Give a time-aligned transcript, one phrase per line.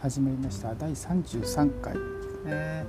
[0.00, 0.72] 始まりました。
[0.76, 1.92] 第33回。
[2.44, 2.86] ね。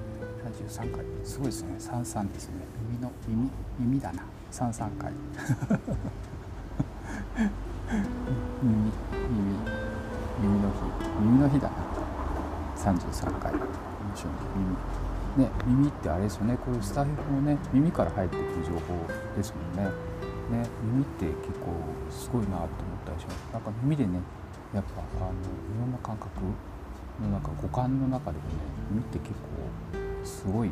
[0.70, 1.04] 33回。
[1.24, 1.74] すごいですね。
[1.80, 2.54] 33ですね。
[2.88, 3.50] 耳の耳
[3.80, 4.22] 耳だな。
[4.52, 5.12] 33回。
[8.62, 8.94] 耳耳
[10.40, 10.76] 耳の日。
[11.20, 11.74] 耳の日だな。
[12.76, 13.54] 33回。
[13.54, 13.62] 面
[14.14, 14.34] 白い
[15.36, 15.48] 耳。
[15.48, 16.58] ね耳ってあれですよね。
[16.58, 18.80] これスタイフもね耳から入ってくる情報
[19.36, 19.92] ですもんね。
[20.52, 21.74] ね耳って結構
[22.12, 22.70] すごいなと思っ
[23.04, 23.50] たりします。
[23.52, 24.20] なんか耳でね
[24.74, 26.30] やっぱあのいろんな感覚
[27.22, 28.52] の中五感の中でもね
[28.92, 30.72] 耳って結構すごい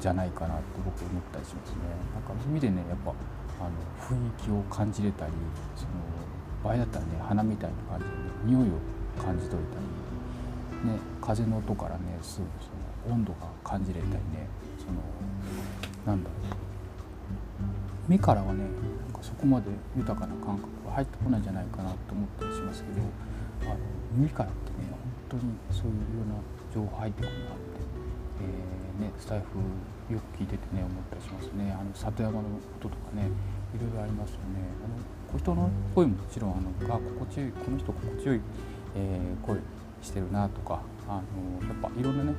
[0.00, 1.76] じゃないかなと僕思ったりしますね。
[2.14, 3.12] なんか耳でねやっぱ
[3.60, 5.32] あの雰囲気を感じれたり
[5.76, 5.90] その
[6.64, 8.78] 場合だったらね花みたいな感じで、ね、匂いを
[9.22, 9.78] 感じ取れた
[10.86, 14.98] り、ね、風の音からねすぐその温度が感じれたりねその
[16.06, 16.72] なんだろう
[18.08, 19.66] 目からはねなんかそこまで
[19.96, 23.00] 豊かな感覚が入ってこないんじゃないかなと思ったりしますけど
[23.70, 23.78] あの
[24.12, 25.01] 耳からってね
[25.32, 26.36] 当にそういうような
[26.74, 27.56] 情報入ってくるなって、
[29.00, 31.72] えー、ね、スタイフよく聞いててね思ったりしますね。
[31.72, 32.48] あの里山の
[32.80, 33.28] 音とかね
[33.72, 34.60] いろいろありますよね。
[34.84, 38.40] あの人の声ももちろんあのあ心地よいこの人心地よい、
[38.96, 39.56] えー、声
[40.02, 42.34] してるなとかあのやっぱいろんなね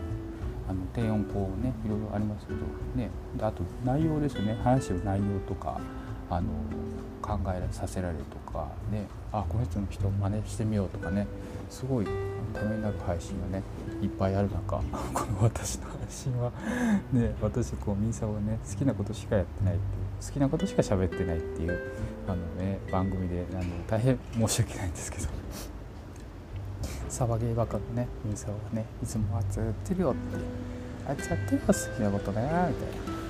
[0.70, 2.60] あの低音こうねいろいろありますけど
[2.96, 3.10] ね
[3.42, 4.56] あと内容ですよね。
[4.64, 5.80] 話してる内容とか
[6.30, 6.48] あの
[7.22, 11.28] 考えさせられるとかねあこの人の人を真似してみようとかね
[11.70, 12.06] すごい
[12.54, 13.64] ためになる配信がね
[14.02, 14.78] いっぱいある中
[15.14, 16.52] この私の配信は
[17.12, 21.80] ね私こうミンサをね好きなことしかやってないっていう好きなことしか喋ってないっていう
[22.28, 25.28] あのね番組であの大変申し訳ないんですけど
[27.10, 30.20] サバゲーバカのねミンサはねいつもあいつやってるよって
[31.08, 32.74] あいつやってるよ好きなことねみたいな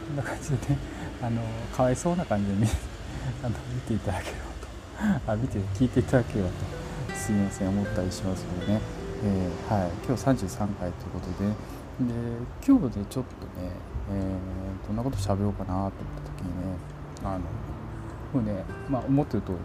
[0.08, 0.78] こんな感じでね
[1.24, 1.42] あの
[1.74, 2.68] かわいそうな感じで見
[3.42, 5.32] あの見ていただければと。
[5.32, 6.56] あ見て聞いていただければと。
[7.16, 8.82] すみません思ったりしますのでね、
[9.24, 11.50] えー、はい、今日33回ということで。
[12.02, 12.14] で
[12.66, 13.70] 今日でちょっとね、
[14.12, 16.76] えー、どんなこと喋ろうかなと思った時にね
[17.24, 17.40] あの
[18.34, 19.60] もうね、まあ、思ってる通りね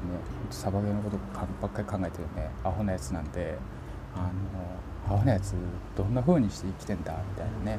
[0.51, 1.17] サバゲーのこと
[1.63, 3.57] ばっかり考えてるねアホなやつなんで
[4.15, 4.21] あ
[5.11, 5.55] のアホなやつ
[5.97, 7.79] どんな風にして生きてんだみたいなね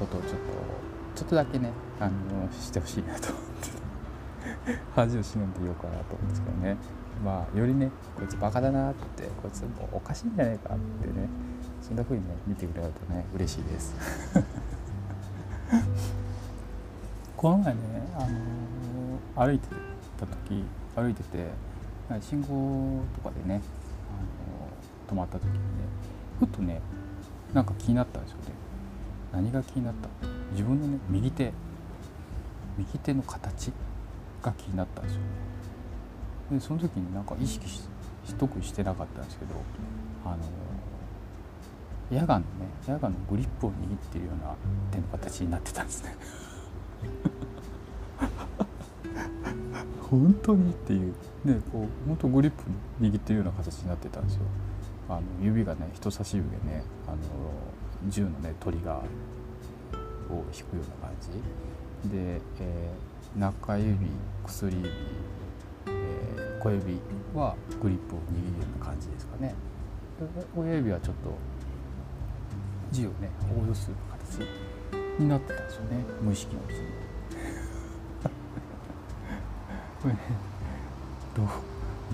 [0.00, 1.70] ことをちょっとちょっとだけね
[2.00, 2.12] あの
[2.52, 3.54] してほしいなと思って。
[4.94, 6.76] 恥を忍んでいようかなと思うんですけどね。
[7.24, 11.28] まあよりねこいつバカだなってこいつもうおかしいんじゃないかってね。
[11.80, 13.94] そんな風にね見てくれるとね嬉しいです。
[17.36, 17.80] この前ね
[18.16, 18.26] あ
[19.40, 19.68] の歩いて
[20.18, 20.64] た時
[20.96, 21.50] 歩いてて
[22.20, 23.60] 信号とかでね
[24.10, 25.60] あの止まった時にね
[26.38, 26.80] ふっとね
[27.52, 28.44] なんか気になったんですよね
[29.34, 30.08] 何が気になった？
[30.52, 31.52] 自分のね右手。
[32.78, 33.72] 右手の形
[34.42, 35.20] が気になったんですよ。
[35.20, 35.26] ね
[36.52, 37.82] でその時になんか意識し
[38.38, 39.54] 特にしてなかったんですけど
[40.24, 40.36] あの
[42.10, 42.52] ヤガンのね
[42.86, 43.76] ヤガンのグリップを握っ
[44.12, 44.54] てるような
[44.90, 46.14] 手の形になってたんですね。
[50.10, 51.14] 本当にっていう。
[51.44, 52.62] ねこう本当グリップ
[53.00, 54.42] 握ってるような形になってたんですよ。
[55.08, 57.16] あの指がね人差し指でねあの
[58.08, 61.28] 銃のねトリガーを引くような感じ。
[62.10, 63.96] で、えー、中指
[64.44, 67.00] 薬指、えー、小指
[67.34, 69.54] はグリップを握るような感じですかね。
[70.56, 71.30] 親指はちょっと
[72.92, 73.96] 字をね応用する
[74.36, 74.46] 形
[75.18, 76.04] になってたんですよね。
[76.20, 76.78] 無意識のうちに。
[80.02, 80.20] これね
[81.34, 81.46] どう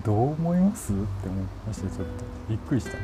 [0.05, 0.93] どう思います？
[0.93, 2.93] って思いましてちょっとびっくりした。
[2.93, 2.99] で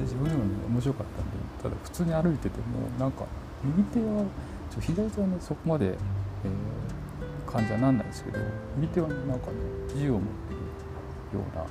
[0.00, 1.21] 自分でもね面白かった。
[1.62, 3.24] ただ普通に歩いててもなんか
[3.62, 4.24] 右手は
[4.70, 8.38] ちょ左手はねそこまで、えー、感じはなんないですけど
[8.76, 9.52] 右手はなんかね
[9.94, 11.64] 銃を持ってるような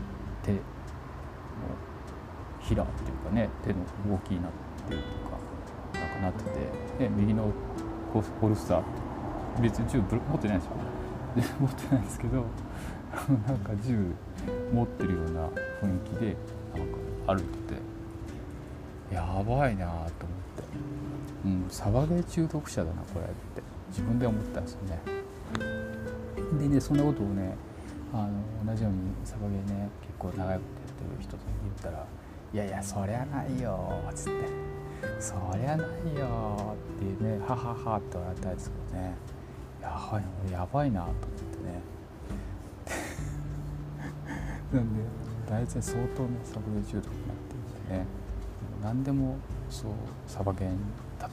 [0.44, 0.58] 手の
[2.62, 4.52] ひらっていうかね手の動きになっ
[4.88, 6.44] てるとかなんかなって
[6.98, 7.52] て、ね、右の
[8.14, 8.84] ホルスターっ
[9.56, 10.76] て別に銃持ってないですよ。
[10.76, 11.02] ね
[11.36, 12.46] で持ってないですけど
[13.48, 14.14] なんか銃
[14.74, 15.48] 持ってるような
[15.82, 16.36] 雰囲気で
[16.76, 17.91] なんか歩いてて。
[19.12, 20.20] やばいなと思って、
[21.46, 23.72] うん、サバゲー中毒者だなこれって。
[23.92, 25.00] 自分で思ったんですよね。
[26.60, 27.56] でねそんなことをね
[28.14, 30.64] あの同じようにサバゲーね結構長いことやって
[31.18, 32.06] る人と言ったら
[32.54, 34.32] 「いやいやそりゃないよ」っつって
[35.20, 35.88] 「そりゃない
[36.18, 39.14] よ」ってね「ははは」って笑ったんですけどね。
[39.82, 41.82] やばいなやばいなと思ってね。
[44.72, 45.02] なんで
[45.50, 48.21] 大体相当ねサバゲー中毒になってるんでね。
[48.82, 49.38] 何でも
[49.70, 49.92] そう
[50.28, 50.78] サバゲーに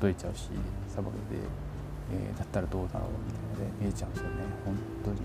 [0.03, 0.49] 例えちゃうし
[0.89, 1.43] サバゲで、
[2.13, 4.37] えー、だったらどうだろうみたいなね見えちゃうんですよね。
[4.65, 4.75] 本
[5.05, 5.21] 当に。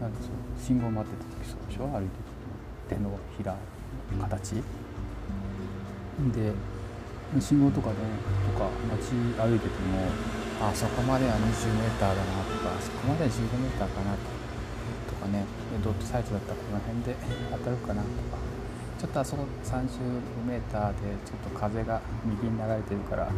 [0.00, 1.88] なんかそう信号待ってた時そうでしょ？
[1.88, 3.56] 歩いてる手のひら
[4.20, 4.60] 形。
[4.60, 6.52] で
[7.40, 7.96] 信号とかね
[8.52, 10.04] とか街歩いてても
[10.60, 14.12] あそこまでは 20m だなとかあそこまでは 15m かな
[15.08, 15.44] とかね
[15.82, 17.16] ドットサイトだったらこの辺で
[17.52, 18.49] 当たるかなとか。
[19.00, 23.30] ちょっとあそこ 35m でちょっと風が右に流れてるから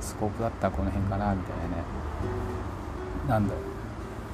[0.00, 1.84] スコープだったらこの辺かなみたいなね。
[3.28, 3.62] なんだろう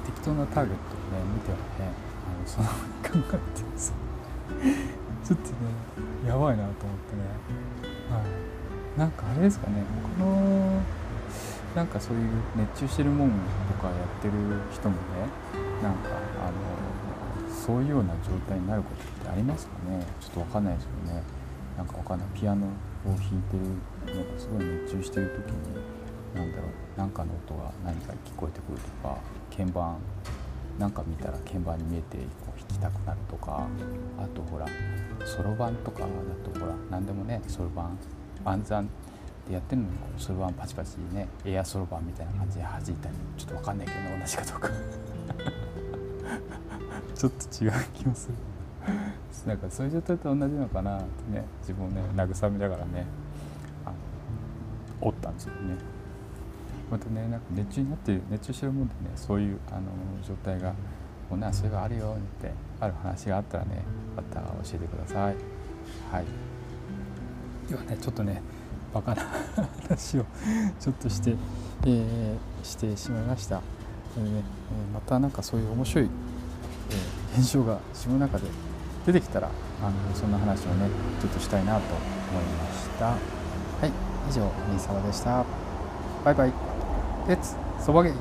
[0.07, 1.93] 適当なターゲットをね見てはね
[2.25, 3.93] あのその考えてさ
[5.23, 7.21] ちょっとねやばいなと思ってね。
[8.09, 8.21] は
[8.97, 8.99] い。
[8.99, 9.83] なんかあれですかね。
[10.17, 10.81] この
[11.75, 13.35] なんかそういう熱中してるもんと
[13.79, 14.33] かやってる
[14.73, 14.99] 人もね
[15.83, 16.09] なんか
[17.71, 20.05] そういうような状態になることってありますかね？
[20.19, 21.23] ちょっと分かんないですよね。
[21.77, 22.27] なんか分かんない。
[22.35, 22.69] ピアノを
[23.05, 25.79] 弾いてるのがすごい熱中してる時に
[26.35, 26.71] 何だろう。
[26.97, 29.17] 何かの音が何か聞こえてくるとか
[29.55, 29.95] 鍵盤
[30.77, 33.65] なんか見たら鍵盤に見えてこう弾きたくなるとか
[34.19, 34.67] あとほら
[35.23, 36.07] そろばんとかだ
[36.43, 37.97] とほら何でもねそろばん
[38.43, 38.89] 暗算
[39.47, 45.70] でやってるのにそろばんパチパチねエアそろばんみたいな感じで弾いたりちょっと分かんないけど同じかどうか。
[47.21, 48.33] ちょっと違う気もする。
[49.45, 53.05] なんかそういう状態と同じのかなってね自分をね慰めながらね
[53.85, 53.95] あの
[55.01, 55.75] おったんですよね。
[56.89, 59.81] またねなんか熱中になってる熱中してるもんでねそういうあの
[60.27, 60.73] 状態が
[61.29, 63.83] もうなそういうのあるよってある話があったらね
[64.15, 65.35] また教えてください。
[66.11, 66.25] はい。
[67.69, 68.41] ではねちょっとね
[68.91, 69.21] バカな
[69.87, 70.25] 話を
[70.79, 71.35] ちょっとして、
[71.85, 73.61] えー、してしまいました、
[74.17, 74.43] えーね、
[74.91, 76.09] またなんかそういう面白い、
[76.91, 78.47] えー、現象が自分の中で
[79.05, 79.49] 出てきたら
[79.81, 80.89] あのそんな話をね
[81.19, 81.81] ちょっとしたいなと
[82.31, 83.05] 思いました。
[83.05, 83.15] は
[83.87, 83.91] い
[84.29, 85.43] 以上新沢でした。
[86.23, 86.53] バイバイ。
[87.27, 88.11] レッツそばげ